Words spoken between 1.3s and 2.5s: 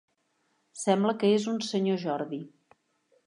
és un Sr. Jordi.